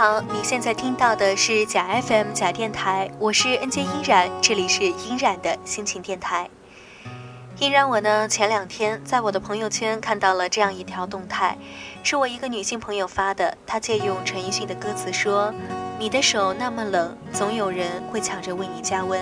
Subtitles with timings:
[0.00, 6.48] 好，你现在听到的是假 FM 假电台，我是 NJ 音染，这里是音染的心情电台。
[7.58, 11.58] 音染我呢，前两天在我的朋友圈看到了这样一条动态，
[12.02, 15.52] 是我一个女性朋友发的，她借用陈奕迅的歌词说
[16.00, 19.20] ：“你的手那么冷，总有人会抢着为你加温。”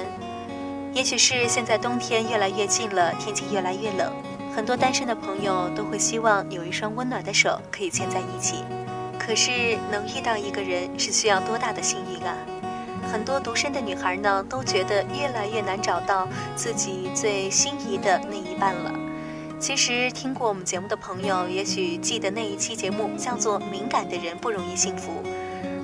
[0.95, 4.13] 也许是现在冬天越来越近了，天气越来越冷，
[4.55, 8.63] 很多单身的朋友都会希望有一双温暖的手可以牵在一起。
[9.29, 12.35] 可是能遇到一个人是需要多大的幸运啊！
[13.13, 16.27] 很多独身的女孩呢，都觉得越来越难找到
[16.57, 18.91] 自己最心仪的那一半了。
[19.61, 25.13] 其实听过我们节目的朋友，也许记得那一期节目叫做《敏感的人不容易幸福》。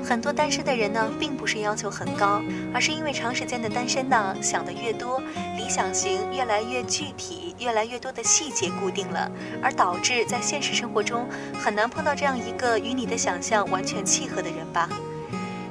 [0.05, 2.43] 很多单身的人呢，并不是要求很高，
[2.75, 5.21] 而是因为长时间的单身呢，想的越多，
[5.57, 9.31] 理想型越来越具体，越来越多的细节固定了，
[9.63, 11.27] 而导致在现实生活中
[11.59, 14.89] 很难碰到这样一个与你的想象完全契合的人吧。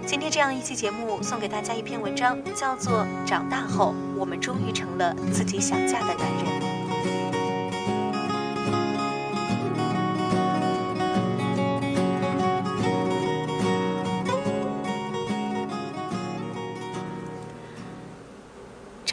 [0.05, 6.69] 今天这样一期节目，送给大家一篇文章，叫做《长大后，我们终于成了自己想嫁的男人》。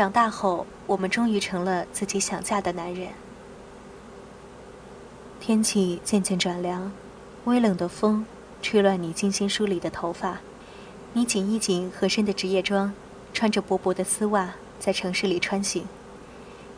[0.00, 3.10] 长大后，我们终于成了自己想嫁的男人。
[5.38, 6.90] 天气渐渐转凉，
[7.44, 8.24] 微冷的风
[8.62, 10.38] 吹乱你精心梳理的头发。
[11.12, 12.94] 你紧一紧合身的职业装，
[13.34, 15.84] 穿着薄薄的丝袜在城市里穿行。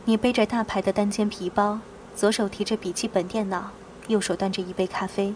[0.04, 1.78] 你背着大牌的单肩皮包，
[2.16, 3.70] 左手提着笔记本电脑，
[4.08, 5.32] 右手端着一杯咖啡。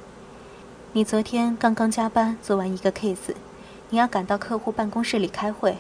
[0.93, 3.37] 你昨天刚刚加班做完一个 case，
[3.91, 5.77] 你要赶到客户办公室里开会。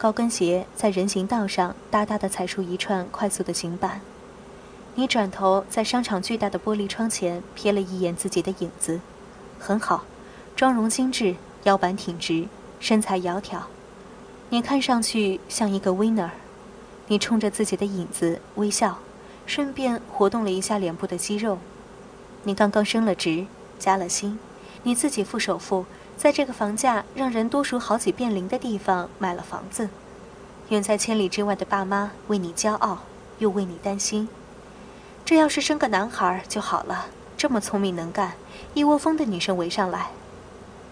[0.00, 4.00] 高跟鞋在人行道上哒哒地踩出一串快速的行板。
[4.94, 8.98] 你转头在商场巨大的玻璃窗前瞥了一眼自己的影子，
[9.58, 10.04] 很好，
[10.56, 12.48] 妆容精致，腰板挺直，
[12.80, 13.60] 身材窈窕。
[14.48, 16.30] 你看上去像一个 winner。
[17.08, 19.00] 你冲着自己的影子微笑，
[19.44, 21.58] 顺便活动了一下脸部的肌肉。
[22.44, 23.44] 你刚刚升了职，
[23.78, 24.38] 加了薪，
[24.82, 25.84] 你自己付首付。
[26.20, 29.88] 在这个房价让人多数好几遍零的地方买了房子，
[30.68, 32.98] 远在千里之外的爸妈为你骄傲，
[33.38, 34.28] 又为你担心。
[35.24, 37.06] 这要是生个男孩就好了，
[37.38, 38.34] 这么聪明能干，
[38.74, 40.08] 一窝蜂的女生围上来。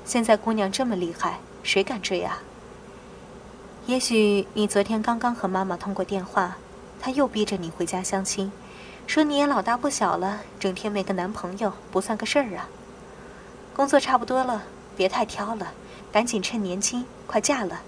[0.06, 2.38] 现在姑娘这么厉害，谁敢追啊？
[3.84, 6.56] 也许你昨天刚刚和妈妈通过电话，
[6.98, 8.50] 她又逼着你回家相亲，
[9.06, 12.70] 说你也老大不小了，整天没个男朋友不算个事儿啊。
[13.76, 14.62] 工作差不多了。
[14.98, 15.72] 别太挑了，
[16.10, 17.82] 赶紧趁年轻快嫁了。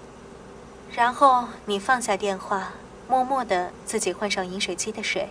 [0.93, 2.71] 然后你放下电话，
[3.09, 5.27] 默默地自己换上饮水机的水，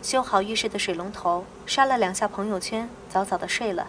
[0.00, 3.88] 修好浴室的水龙头，刷了两下朋友圈，早早的睡了。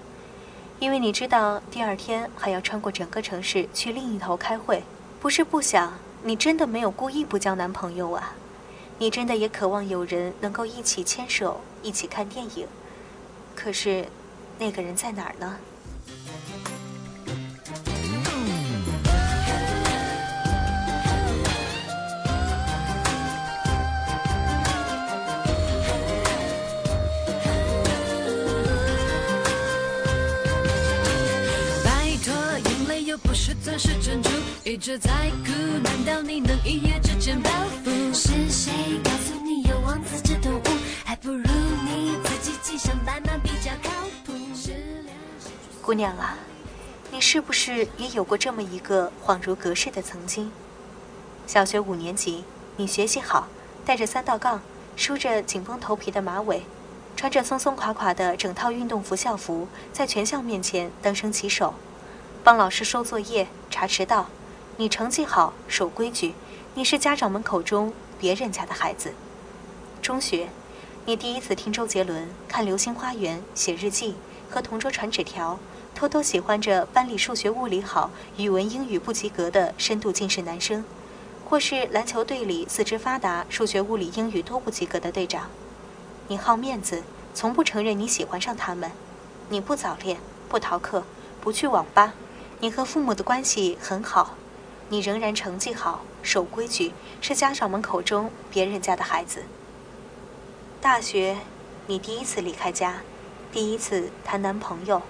[0.79, 4.81] 因为你知道第二天还要穿过整个城市去另一头开会，
[5.22, 8.33] 不是不想，你真的没有故意不交男朋友啊。
[8.97, 12.67] 你真的也渴望有人能够一起牵手，一起看电影。
[13.56, 14.07] 可是，
[14.57, 15.59] 那个人在哪儿呢？
[34.75, 35.09] 珠一直在
[35.46, 37.50] 哭，难道你能一夜之间暴
[37.81, 37.90] 富？
[38.13, 40.63] 是谁告诉你有王子这动物？
[41.06, 41.44] 还不如
[41.86, 43.90] 你自己骑上斑马比较靠
[44.25, 44.34] 谱。
[45.81, 46.38] 姑娘啊，
[47.09, 50.51] 你是不是也有过这么一个恍如隔世的曾经？
[51.48, 52.44] 小学五年级，
[52.75, 53.48] 你学习好，
[53.86, 54.60] 带着三道杠，
[54.98, 56.63] 梳着紧绷头皮的马尾，
[57.16, 61.74] 穿着松松垮垮的整套运动服校服，在全校面前登升旗手。
[62.44, 64.27] 帮老师收作业、查迟到，
[64.77, 66.33] 你成绩好、守规矩，
[66.74, 69.13] 你是家长们口中别人家的孩子。
[70.01, 70.50] 中学，
[71.06, 74.16] 你第一次听周杰伦、看《流星花园》、写日记、
[74.50, 75.57] 和同桌传纸条，
[75.94, 80.83] 偷偷喜欢着班里数学、物理好、语文、英语不及格的深度近视男生，
[81.45, 85.48] 或是篮球队里四肢发达、数学、物理、英语都不及格的队长。
[86.27, 87.01] 你好面子，
[87.33, 88.92] 从不承认你喜欢上他们。
[89.48, 90.18] 你不早恋，
[90.50, 91.06] 不逃课，
[91.39, 92.13] 不去网吧。
[92.60, 94.36] 你和父母的关系很好，
[94.90, 99.44] 你仍然成绩好，守规矩，是家长们口中别人家的孩子。
[100.80, 101.38] 大学，
[101.88, 103.02] 你第一次离开家，
[103.52, 105.02] 第一次谈男朋友，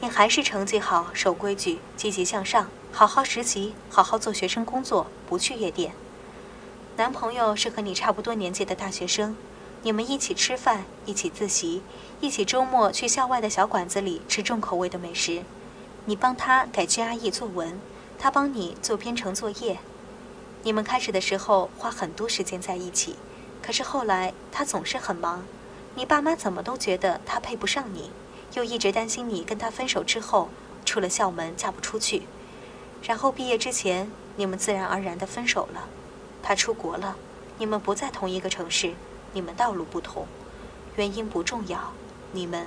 [0.00, 5.92] 你还是成绩好，守规矩，积极向上，好好实习，好好做学生工作，不去夜店。
[6.96, 9.36] 男朋友是和你差不多年纪的大学生，
[9.82, 11.82] 你们一起吃饭，一起自习，
[12.20, 15.44] 一起周末去校外的小馆子里吃重口味的美食。
[16.06, 17.80] 你帮他改 GRE 作文，
[18.18, 19.78] 他帮你做编程作业。
[20.62, 23.16] 你们开始的时候花很多时间在一起，
[23.62, 25.44] 可是后来他总是很忙，
[25.94, 28.10] 你爸妈怎么都觉得他配不上你，
[28.54, 30.48] 又一直担心你跟他分手之后
[30.84, 32.22] 出了校门嫁不出去。
[33.02, 35.88] 然后毕业之前，你们自然而然的分手了。
[36.42, 37.16] 他出国了，
[37.58, 38.94] 你们不在同一个城市，
[39.32, 40.26] 你们道路不同，
[40.96, 41.92] 原因不重要，
[42.32, 42.66] 你们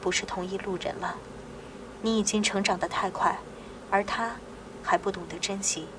[0.00, 1.16] 不是同一路人了。
[2.02, 3.38] 你已经成长得太快，
[3.90, 4.36] 而他
[4.90, 5.97] 还不懂得珍惜。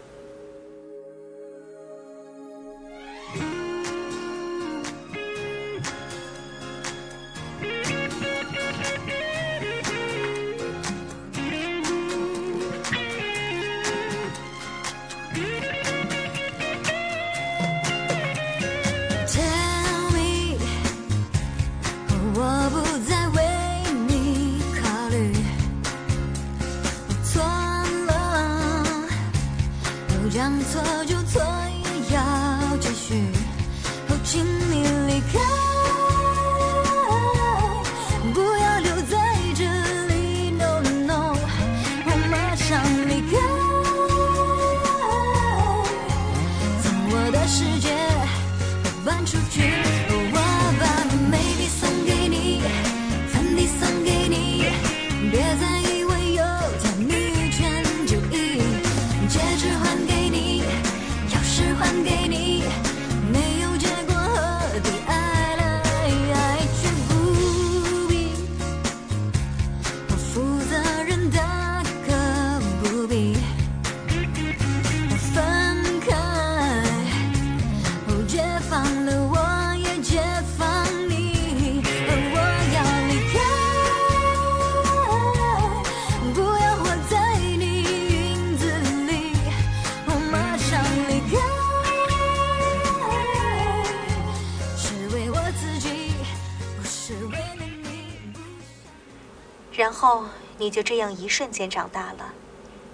[100.69, 102.31] 你就这样一瞬间长大了，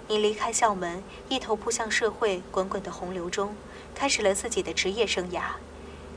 [0.08, 3.54] 你离开校门，一头扑向社会滚滚的洪流中，
[3.94, 5.42] 开始了自己的职业生涯。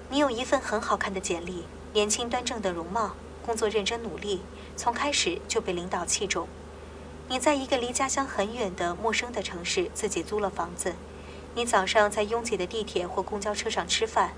[0.10, 3.14] 你有一份很好看的简历，年轻端正的容貌，
[3.46, 4.42] 工作认真努力，
[4.78, 6.48] 从开始就被领导器重。
[7.28, 10.96] 你在一个离家乡很远的陌生的城市自己租了房子，
[11.56, 14.32] 你早上在拥挤的地铁或公交车上吃饭，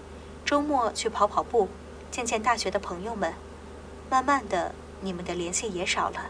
[0.43, 1.69] 周末去跑跑步，
[2.09, 3.35] 见见大学的朋友们。
[4.09, 4.73] 慢慢的。
[5.03, 6.29] 你们的联系也少了，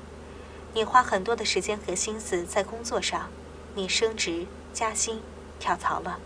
[0.74, 3.30] 你花很多的时间和心思在工作上，
[3.76, 5.22] 你升职加薪，
[5.60, 6.20] 跳槽了。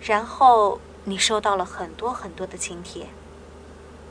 [0.00, 3.06] 然后你收到了很多很多的请帖，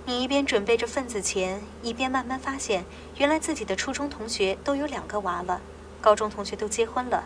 [0.05, 2.85] 你一边准备着份子钱，一边慢慢发现，
[3.17, 5.61] 原来自己的初中同学都有两个娃了，
[6.01, 7.25] 高中同学都结婚了，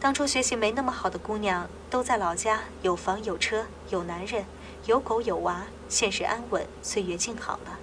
[0.00, 4.44] 当初学习没那么好的姑娘都在老家有房有车有男人
[4.86, 7.78] 有狗有娃，现实安稳，岁月静好了。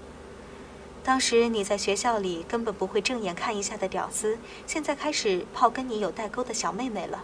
[1.07, 4.37] 当时你在学校里根本不会正眼看一下的屌丝，
[4.67, 7.23] 现在开始泡跟你有代沟的小妹妹了，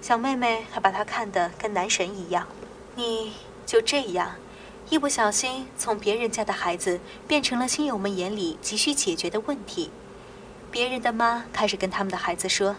[0.00, 2.46] 小妹妹还把她看得跟男神一样，
[2.94, 3.32] 你
[3.66, 4.36] 就这样，
[4.90, 9.90] 一不小心从别人家的孩子变成了亲友们眼里急需解决的问题。
[10.70, 12.76] 别人的妈开始跟他们的孩子说：“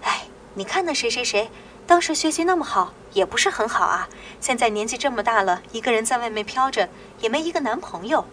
[0.00, 1.50] 哎，你看那谁谁谁，
[1.86, 4.08] 当时学习那么好，也不是很好啊，
[4.40, 6.88] 现在年纪这么大了，一个人在外面飘着，
[7.20, 8.24] 也没一个男朋友。”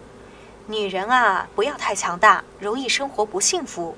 [0.68, 3.96] 女人啊，不要太强大，容易生活不幸福。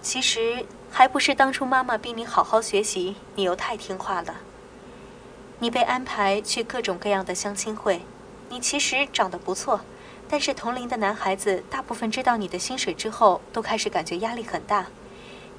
[0.00, 4.36] 其实还不是当初妈妈逼你好好学习，你又太听话了。
[5.58, 8.00] 你被安排去各种各样的相亲会，
[8.48, 9.82] 你其实长得不错，
[10.26, 14.86] 但是同龄的男孩子大部分知道你的薪水之后，都开始感觉压力很大。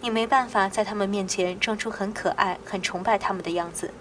[0.01, 3.93] 你没办法在他们面前装出很可爱、很崇拜他们的样子。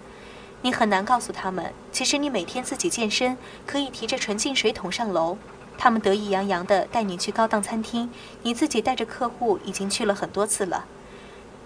[0.65, 5.37] 你很难告诉他们，其实你每天自己健身，可以提着纯净水桶上楼。
[5.77, 8.09] 他们得意洋洋地带你去高档餐厅，
[8.41, 10.85] 你自己带着客户已经去了很多次了。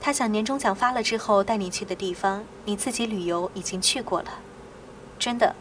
[0.01, 4.39] 他想年终奖发了之后带你去的地方，你自己旅游已经去过了。
[5.17, 5.55] 真的，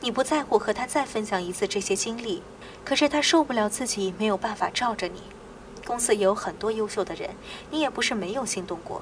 [0.00, 2.42] 你不在乎和他再分享一次这些经历，
[2.84, 5.22] 可是他受不了自己没有办法罩着你。
[5.86, 7.30] 公司也有很多优秀的人，
[7.70, 9.00] 你也不是没有心动过，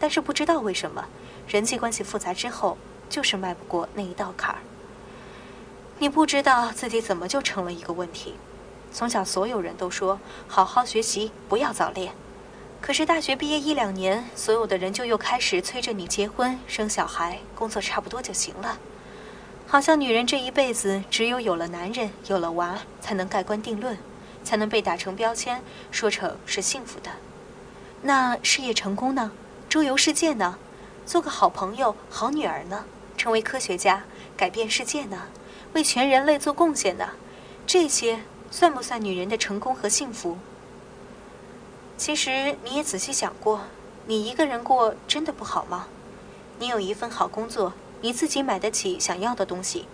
[0.00, 1.06] 但是不知道为什么，
[1.46, 2.76] 人际关系复杂之后。
[3.10, 4.62] 就是迈不过那一道坎儿。
[5.98, 8.36] 你不知道自己怎么就成了一个问题。
[8.90, 12.14] 从小所有人都说好好学习，不要早恋。
[12.80, 18.78] 可是大学毕业一两年，所有的人就又开始催着你结婚、生小孩，工作差不多就行了。
[19.66, 23.98] 好像女人这一辈子只有有了男人、有了娃，才能盖棺定论。
[24.42, 27.10] 才能被打成标签，说成是幸福的。
[28.00, 29.30] 那事业成功呢？
[29.68, 30.56] 周游世界呢？
[31.04, 32.86] 做个好朋友、好女儿呢？
[33.20, 35.24] 成为科学家，改变世界呢？
[35.74, 37.10] 为全人类做贡献呢？
[37.66, 40.38] 这些算不算女人的成功和幸福？
[41.98, 43.60] 其实你也仔细想过，
[44.06, 45.88] 你一个人过真的不好吗？
[46.58, 49.84] 你有一份好工作，你自己买得起想要的东西，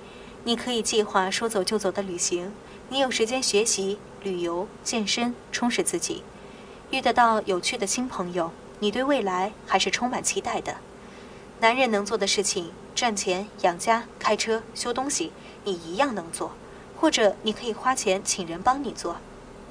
[0.45, 2.53] 你可以计划说走就走的旅行，
[2.91, 6.23] 你有时间学习、旅游、健身，充实自己，
[6.93, 10.77] 遇得到有趣的新朋友，你对未来还是充满期待的。
[11.59, 15.31] 男人能做的事情，赚钱、养家、开车、修东西，
[15.65, 16.53] 你一样能做。
[16.97, 19.17] 或者你可以花钱请人帮你做，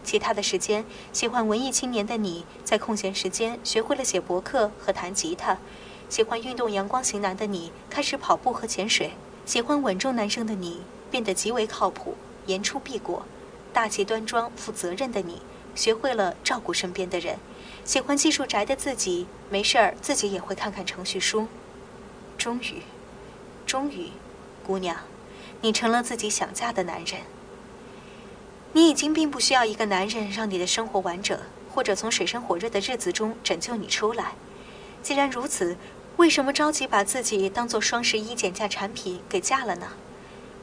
[0.03, 5.57] 其他的时间，喜欢文艺青年的你在空闲时间学会了写博客和弹吉他；
[6.07, 9.09] 喜欢运动阳光型男的你开始跑步和潜水；
[9.43, 12.13] 喜欢稳重男生的你变得极为靠谱，
[12.45, 13.23] 言出必果；
[13.73, 15.41] 大气端庄、负责任的你
[15.73, 17.37] 学会了照顾身边的人；
[17.83, 21.47] 喜欢技术宅的自己没事儿自己也会看看程序书。
[22.37, 22.83] 终于，
[23.75, 24.09] 终于，
[24.65, 24.95] 姑娘。
[25.59, 27.19] 你成了自己想嫁的男人，
[28.71, 31.37] 你已经并不需要一个男人让你的生活完整，
[31.69, 34.35] 或者从水深火热的日子中拯救你出来。
[35.03, 35.75] 既然如此，
[36.15, 39.87] 为什么着急把自己当做双十一减价产品给嫁了呢？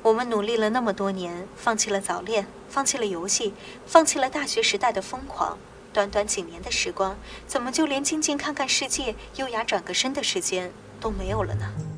[0.00, 3.52] 我们努力了那么多年，放弃了早恋，放弃了游戏，
[3.86, 5.58] 放弃了大学时代的疯狂，
[5.92, 11.91] 短短几年的时光，怎么就连静静看看世界、优雅转个身的时间都没有了呢？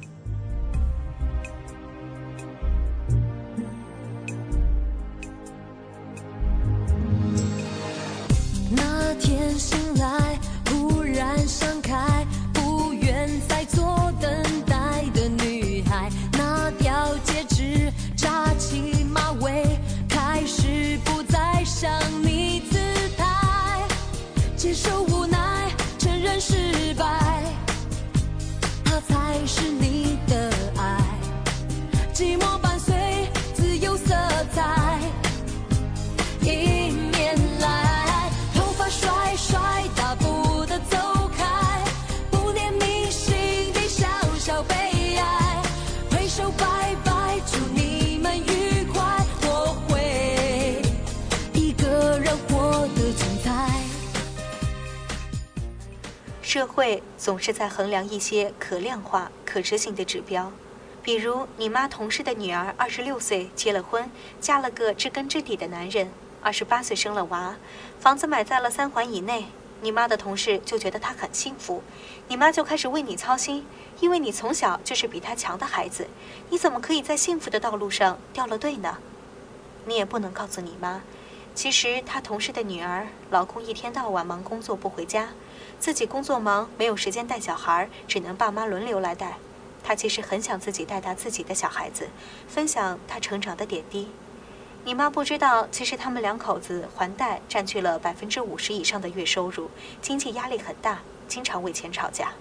[9.14, 14.28] 天醒来，忽然想开，不愿再做等
[14.66, 16.10] 待的女孩。
[16.32, 19.78] 拿掉戒指，扎起马尾，
[20.08, 21.90] 开始不再想
[22.22, 22.78] 你姿
[23.16, 23.86] 态，
[24.56, 27.42] 接受无奈，承认失败，
[28.84, 29.93] 他才是你
[56.74, 60.50] 会总是在衡量一些可量化、可执行的指标，
[61.04, 66.10] 比如你妈同事的女儿二十六岁结了婚，嫁了个知根知底的男人，
[66.42, 67.54] 二十八岁生了娃，
[68.00, 69.46] 房子买在了三环以内，
[69.82, 71.80] 你妈的同事就觉得她很幸福，
[72.26, 73.64] 你妈就开始为你操心，
[74.00, 76.08] 因为你从小就是比她强的孩子，
[76.50, 78.98] 你怎么可以在幸福的道路上掉了队呢？
[79.86, 81.02] 你也不能告诉你妈，
[81.54, 85.28] 其实她同事的女儿老公一天到晚忙工作不回家。
[85.78, 89.36] 自己工作忙，没有时间带小孩，只能爸妈轮流来带。
[89.82, 92.08] 他其实很想自己带大自己的小孩子，
[92.48, 94.08] 分享他成长的点滴。
[94.84, 102.32] 你妈不知道，其实他们两口子还贷占据了百分之五十以上的月收入，经济压力很大，经常为钱吵架。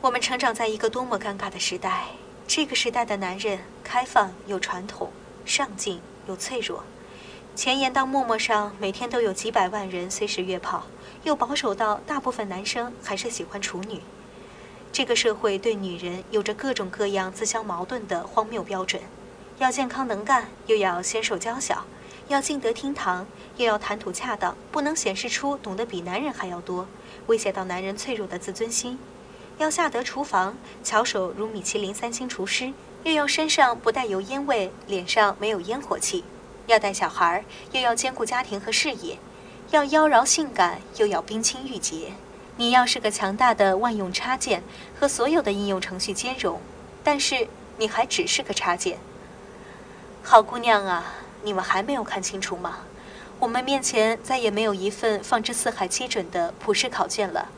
[0.00, 2.04] 我们成长在一个多么尴尬的时代！
[2.46, 5.10] 这个时代的男人开放又传统，
[5.44, 6.84] 上进又脆弱。
[7.54, 10.86] 前沿到陌陌上，每天都有几百万人随时约炮。
[11.24, 14.00] 又保守到大部分男生还是喜欢处女，
[14.92, 19.02] 这个社会对女人有着各种各样自相矛盾的荒谬标准：
[19.58, 21.84] 要健康能干，又要纤瘦娇小；
[22.28, 26.86] 要进得厅堂，又要谈吐恰当，不能显示出懂得比男人还要多，
[27.26, 28.96] 威胁到男人脆弱的自尊心；
[29.58, 32.72] 要下得厨房，巧手如米其林三星厨师，
[33.02, 36.22] 又要身上不带油烟味，脸上没有烟火气；
[36.66, 39.18] 要带小孩，又要兼顾家庭和事业。
[39.70, 42.12] 要妖娆性感，又要冰清玉洁。
[42.56, 44.62] 你要是个强大的万用插件，
[44.98, 46.58] 和所有的应用程序兼容，
[47.04, 47.46] 但是
[47.76, 48.96] 你还只是个插件。
[50.22, 52.78] 好姑娘啊，你们还没有看清楚吗？
[53.38, 57.48] 我们面前再也没有一份放之四海皆准的普世考卷了。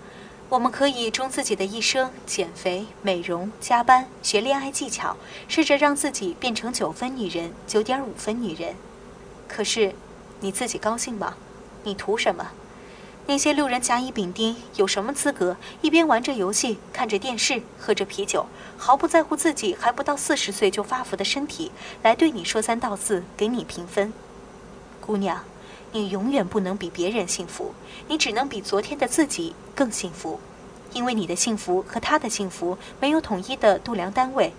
[0.48, 8.74] 我们可以终自己的一生，减肥、美容、加班、学恋爱技巧，试着让自己变成九分女人、九点五分女人。
[9.46, 9.94] 可是，
[10.40, 11.34] 你自己高兴吗？
[11.84, 12.50] 你图什么？
[13.26, 18.46] 那些路人甲乙丙丁有什么资格一边玩着游戏、看着电视、喝着啤酒，
[18.76, 21.70] 毫不在乎自己还不到四十岁就发福的身体，
[22.02, 24.12] 来对你说三道四，给你评分？
[25.00, 25.44] 姑娘，
[25.92, 27.72] 你永远不能比别人幸福，
[28.08, 30.40] 你只能比昨天的自己更幸福，
[30.92, 34.52] 因为你的幸福和他的幸福没有统一的度量单位。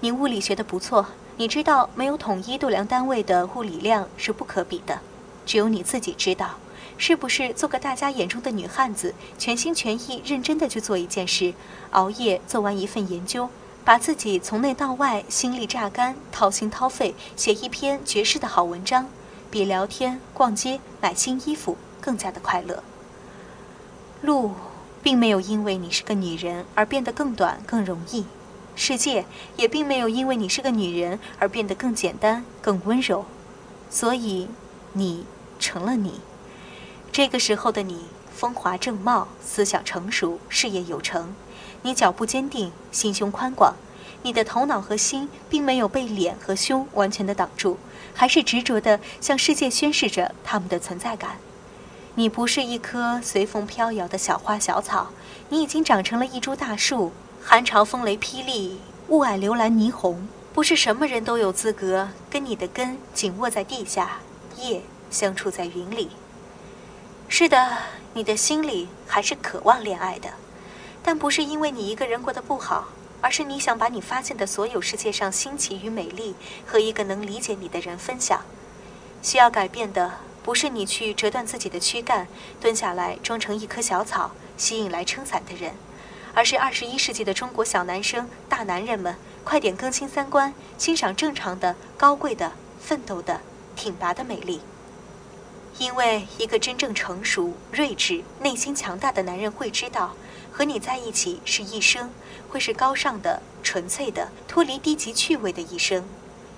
[0.00, 5.00] 你物理学的不错，你知道没有统一度量单位的物理量是不可比的。
[5.50, 6.54] 只有你自己知道。
[6.96, 11.54] 是不是做个大家眼中的女汉子，全心全意、认真的去做一件事，
[11.90, 13.48] 熬夜做完一份研究，
[13.84, 19.08] 把自己从内到外心力榨干，掏心掏肺写一篇绝世的好文章，
[19.50, 22.84] 比聊天、逛街、买新衣服更加的快乐？
[24.22, 24.52] 路，
[25.02, 28.22] 并没有因为你是个女人而变得更短、更容易；
[28.76, 29.24] 世界
[29.56, 33.24] 也并没有因为你是个女人而变得更简单、更温柔。
[33.88, 34.46] 所以，
[34.92, 35.24] 你
[35.60, 36.20] 成了你。
[37.12, 41.34] 这个时候的你，风华正茂，思想成熟，事业有成。
[41.82, 43.74] 你脚步坚定，心胸宽广。
[44.22, 47.78] 你的头脑和心并没有被脸和胸完全的挡住，
[48.14, 51.38] 还是执着的向世界宣示着他们的存在感。
[52.16, 55.08] 你不是一棵随风飘摇的小花小草，
[55.48, 57.12] 你已经长成了一株大树。
[57.42, 64.18] 寒潮风雷霹雳，雾霭流岚霓虹，不是什么人都有资格跟你的根紧握在地下，
[64.58, 66.10] 叶相处在云里。
[67.28, 67.78] 是的，
[68.14, 70.30] 你的心里还是渴望恋爱的，
[71.02, 72.88] 但不是因为你一个人过得不好，
[73.20, 76.34] 而是你想把你发现的所有世界上新奇与美丽
[76.66, 78.42] 和一个能理解你的人分享。
[79.22, 80.12] 需要改变的
[80.42, 82.26] 不是你去折断自己的躯干，
[82.60, 85.74] 蹲下来装成一棵小草，吸引来撑伞的人，
[86.34, 89.14] 而是二十一世纪的中国小男生、大男人们，
[89.44, 93.40] 快点更新三观，欣赏正常的、高贵的、奋斗的、
[93.76, 94.60] 挺拔的美丽。
[95.80, 100.14] 因为一个真正成熟、睿智、内心强大的男人会知道，
[100.52, 102.10] 和你在一起是一生，
[102.50, 106.04] 会是高尚的、纯粹的、脱离低级趣味的一生。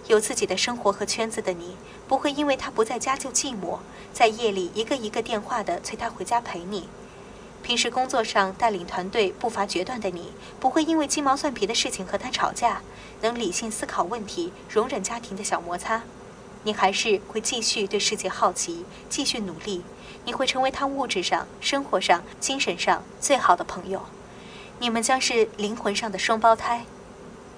[0.09, 1.77] 有自己的生活和圈子的你，
[2.09, 3.79] 不会因为他不在家就寂寞，
[4.13, 6.89] 在夜里一个一个电话的催他回家陪你。
[7.63, 12.83] 平时工作上带领团队步伐决断的你，不会因为鸡毛蒜皮的事情和他吵架，
[13.21, 16.03] 能理性思考问题，容忍家庭的小摩擦。
[16.65, 19.83] 你还是会继续对世界好奇，继续努力。
[20.25, 24.03] 你会成为他物质上、生活上、精神上最好的朋友。
[24.79, 26.85] 你们将是灵魂上的双胞胎。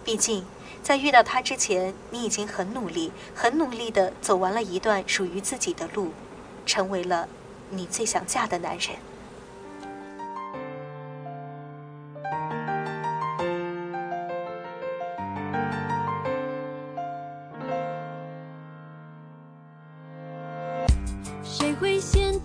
[0.02, 0.44] 毕竟，
[0.82, 6.12] 在遇到他之前，你已经很努力、很努力地走完了一段属于自己的路，
[6.64, 7.28] 成为了
[7.70, 8.96] 你最想嫁的男人。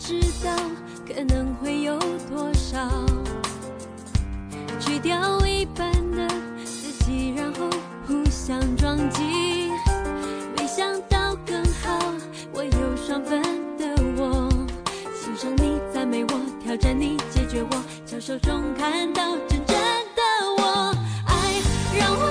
[0.10, 0.52] 知道
[1.08, 1.96] 可能会有
[2.28, 2.90] 多少，
[4.80, 6.28] 去掉一半的
[6.66, 7.70] 自己，然后
[8.08, 9.70] 互相撞击。
[10.58, 12.12] 没想到更好，
[12.52, 13.40] 我有双份
[13.78, 13.86] 的
[14.18, 14.50] 我，
[15.14, 20.24] 欣赏你，赞美我，挑战你，解决我，交手中看到真正的
[20.58, 20.92] 我。
[21.28, 21.62] 爱
[22.00, 22.29] 让我。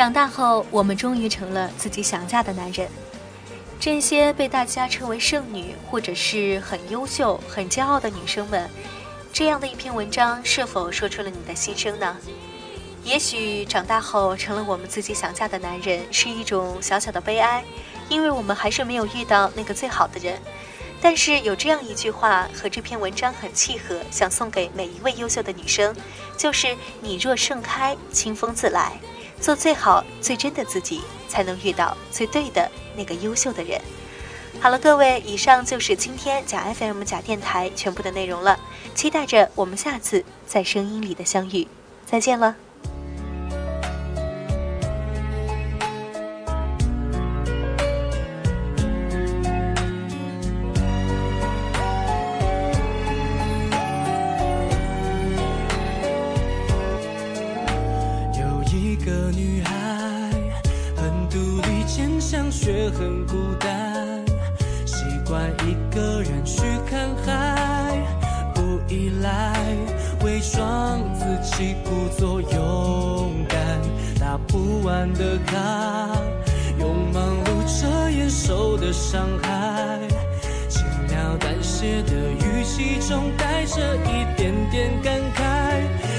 [0.00, 2.88] 长大后，我们终于成了自己想嫁的男人。
[3.78, 8.66] 这些被大家称为剩女，或者是很优秀、很骄傲的女生们，
[9.30, 12.16] 这样的一篇文章，是否说出了你的心声呢？
[13.04, 17.62] 也许长大后成了我们自己想嫁的男人，是一种小小的悲哀，
[18.08, 20.40] 因为我们还是没有遇到那个最好的人。
[21.02, 25.94] 但是有这样一句话和这篇文章很契合，想送给每一位优秀的女生，
[26.38, 28.98] 就是“你若盛开，清风自来”。
[29.40, 33.80] 做最好、最真的自己，才能遇到最对的那个优秀的人。
[34.60, 38.58] 好了，各位，以上就是今天假 FM 假电台全部的内容了。
[38.94, 41.66] 期待着我们下次在声音里的相遇，
[42.04, 42.56] 再见了。
[79.00, 79.98] 伤害，
[80.68, 85.40] 轻描淡写的语气中带着一点点感慨。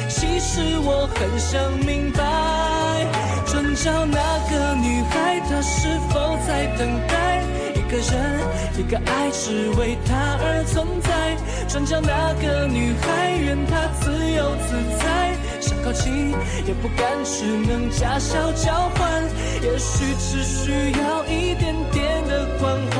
[0.09, 3.05] 其实我很想明白，
[3.45, 7.43] 转角那个女孩，她是否在等待？
[7.75, 8.41] 一个人，
[8.79, 11.37] 一个爱，只为他而存在。
[11.69, 15.37] 转角那个女孩，愿她自由自在。
[15.61, 16.31] 想靠近，
[16.65, 19.21] 也不敢，只能假笑交换。
[19.61, 22.97] 也许只需要一点点的关怀。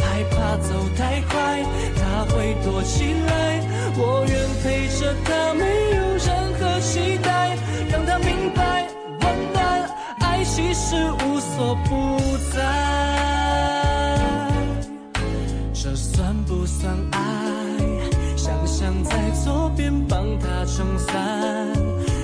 [0.00, 1.62] 害怕走太快，
[1.96, 3.60] 他会躲起来。
[3.96, 5.64] 我愿陪着他，没
[5.96, 7.56] 有任何期待，
[7.90, 8.88] 让他明白，
[9.20, 12.18] 温暖，爱其实无所不
[12.54, 12.60] 在。
[15.74, 17.18] 这算不算爱，
[18.36, 21.12] 想象在左边帮他撑伞，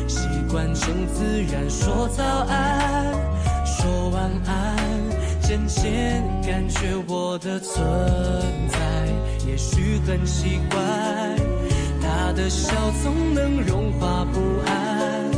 [0.06, 3.17] 习惯成自然说早安，
[4.18, 4.76] 晚安，
[5.40, 7.86] 渐渐感觉我的存
[8.68, 8.78] 在，
[9.46, 10.76] 也许很奇怪，
[12.02, 15.30] 他的笑总能融化不安，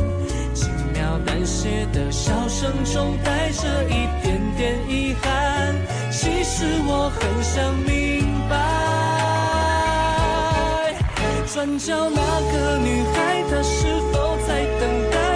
[0.55, 5.75] 轻描淡写的笑声中带着一点点遗憾，
[6.11, 8.57] 其实我很想明白。
[11.53, 15.30] 转角那个女孩，她是否在等待？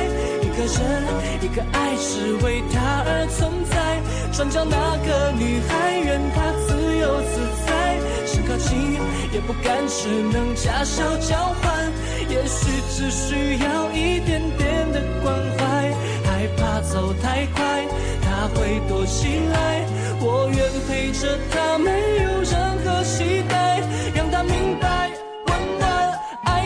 [0.76, 1.04] 一个人，
[1.42, 4.02] 一个爱，只为他而存在？
[4.34, 9.00] 转角那个女孩，愿她自由自在，想靠近
[9.32, 11.92] 也不敢，只能假笑交换。
[12.28, 15.94] 也许只需要一点点的关怀，
[16.26, 17.86] 害怕走太快，
[18.22, 19.86] 她会躲起来。
[20.20, 20.60] 我愿
[20.90, 21.90] 陪着她，没
[22.24, 23.80] 有任何期待，
[24.14, 24.86] 让她明白。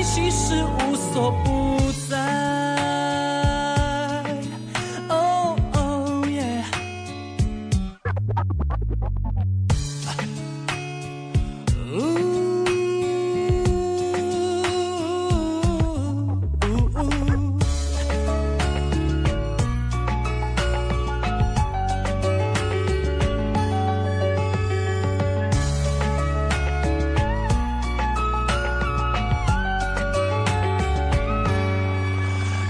[0.01, 1.78] 其实无所不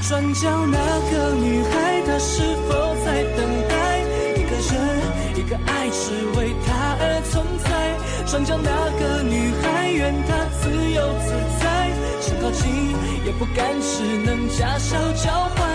[0.09, 0.79] 转角那
[1.11, 3.99] 个女孩，她是否在等待
[4.33, 4.73] 一个人，
[5.35, 7.69] 一个爱只为她而存在？
[8.25, 11.29] 转角那个女孩愿她自由自
[11.61, 11.91] 在，
[12.21, 12.89] 想靠近
[13.23, 15.69] 也不敢，只能假笑交换。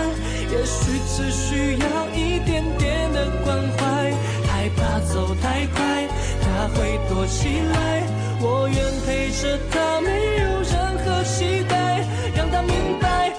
[0.51, 4.11] 也许只需要一点点的关怀，
[4.51, 6.09] 害怕走太快，
[6.43, 8.03] 她会躲起来。
[8.41, 10.11] 我愿陪着她，没
[10.43, 13.31] 有任何期待，让她明白，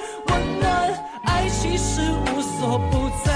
[1.96, 3.32] 是无所不在。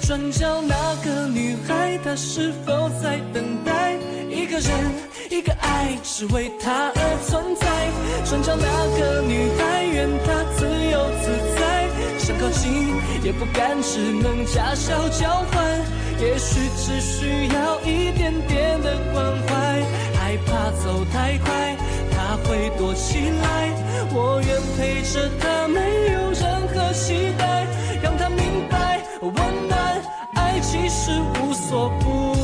[0.00, 3.96] 转角那个女孩，她是否在等待？
[4.30, 4.70] 一个人，
[5.28, 7.66] 一个爱，只为他而存在。
[8.24, 8.64] 转角那
[8.96, 11.26] 个女孩，愿她自由自
[11.58, 11.88] 在。
[12.16, 15.80] 想靠近也不敢，只能假笑交换。
[16.20, 19.82] 也许只需要一点点的关怀。
[20.14, 21.76] 害怕走太快，
[22.44, 23.70] 会躲起来，
[24.12, 25.80] 我愿陪着他，没
[26.12, 27.66] 有任何期待，
[28.02, 29.32] 让他明白，温
[29.68, 30.02] 暖
[30.34, 32.41] 爱其实无所不。